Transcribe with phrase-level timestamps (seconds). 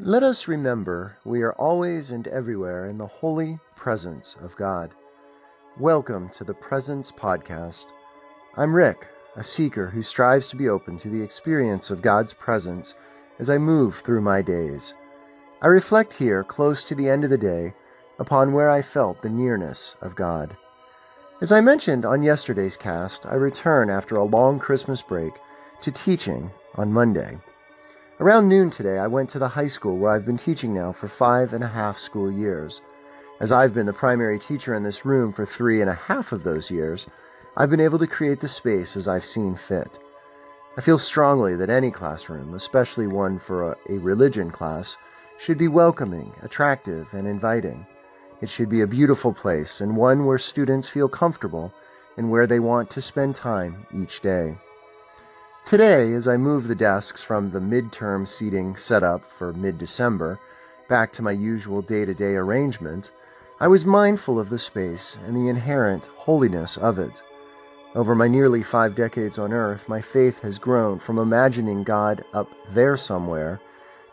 [0.00, 4.90] Let us remember we are always and everywhere in the holy presence of God.
[5.78, 7.84] Welcome to the Presence Podcast.
[8.56, 12.96] I'm Rick, a seeker who strives to be open to the experience of God's presence
[13.38, 14.94] as I move through my days.
[15.62, 17.72] I reflect here, close to the end of the day,
[18.18, 20.56] upon where I felt the nearness of God.
[21.40, 25.34] As I mentioned on yesterday's cast, I return after a long Christmas break
[25.82, 27.38] to teaching on Monday.
[28.20, 31.08] Around noon today, I went to the high school where I've been teaching now for
[31.08, 32.80] five and a half school years.
[33.40, 36.44] As I've been the primary teacher in this room for three and a half of
[36.44, 37.08] those years,
[37.56, 39.98] I've been able to create the space as I've seen fit.
[40.76, 44.96] I feel strongly that any classroom, especially one for a, a religion class,
[45.36, 47.84] should be welcoming, attractive, and inviting.
[48.40, 51.72] It should be a beautiful place and one where students feel comfortable
[52.16, 54.56] and where they want to spend time each day.
[55.64, 60.38] Today, as I move the desks from the midterm seating setup for mid December
[60.90, 63.10] back to my usual day to day arrangement,
[63.58, 67.22] I was mindful of the space and the inherent holiness of it.
[67.94, 72.50] Over my nearly five decades on earth, my faith has grown from imagining God up
[72.68, 73.58] there somewhere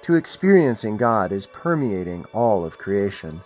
[0.04, 3.42] to experiencing God as permeating all of creation.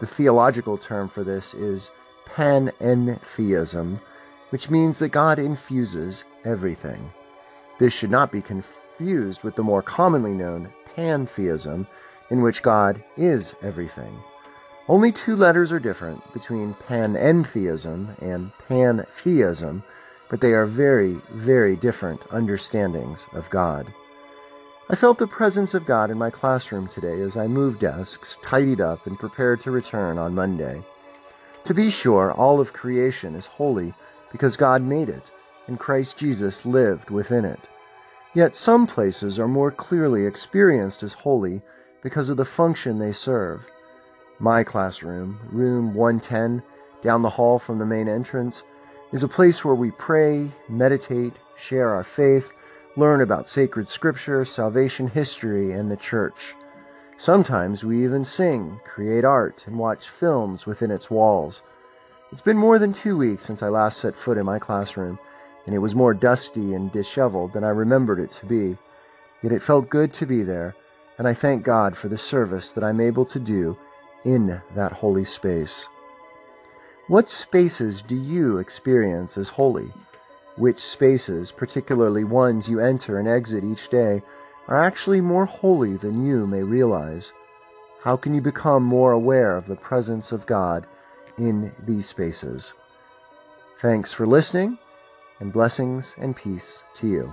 [0.00, 1.92] The theological term for this is
[2.26, 4.00] panentheism,
[4.48, 7.12] which means that God infuses everything.
[7.80, 11.86] This should not be confused with the more commonly known pantheism,
[12.28, 14.14] in which God is everything.
[14.86, 19.82] Only two letters are different between panentheism and pantheism,
[20.28, 23.86] but they are very, very different understandings of God.
[24.90, 28.82] I felt the presence of God in my classroom today as I moved desks, tidied
[28.82, 30.82] up, and prepared to return on Monday.
[31.64, 33.94] To be sure, all of creation is holy
[34.30, 35.30] because God made it,
[35.70, 37.68] and Christ Jesus lived within it.
[38.34, 41.62] Yet some places are more clearly experienced as holy
[42.02, 43.66] because of the function they serve.
[44.38, 46.62] My classroom, room 110,
[47.02, 48.64] down the hall from the main entrance,
[49.12, 52.52] is a place where we pray, meditate, share our faith,
[52.96, 56.54] learn about sacred scripture, salvation history, and the church.
[57.16, 61.62] Sometimes we even sing, create art, and watch films within its walls.
[62.32, 65.18] It's been more than two weeks since I last set foot in my classroom,
[65.66, 68.76] and it was more dusty and disheveled than I remembered it to be.
[69.42, 70.74] Yet it felt good to be there,
[71.18, 73.76] and I thank God for the service that I'm able to do
[74.24, 75.86] in that holy space.
[77.08, 79.92] What spaces do you experience as holy?
[80.56, 84.22] Which spaces, particularly ones you enter and exit each day,
[84.68, 87.32] are actually more holy than you may realize?
[88.02, 90.86] How can you become more aware of the presence of God
[91.38, 92.74] in these spaces?
[93.78, 94.78] Thanks for listening
[95.40, 97.32] and blessings and peace to you.